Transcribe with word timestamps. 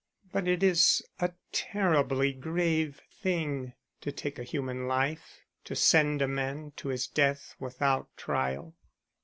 "But 0.33 0.47
it 0.47 0.63
is 0.63 1.03
a 1.19 1.31
terribly 1.51 2.33
grave 2.33 2.99
thing 3.21 3.73
to 4.01 4.11
take 4.11 4.39
human 4.39 4.87
life 4.87 5.41
to 5.65 5.75
send 5.75 6.23
a 6.23 6.27
man 6.27 6.71
to 6.77 6.87
his 6.87 7.05
death 7.05 7.53
without 7.59 8.07
trial." 8.17 8.73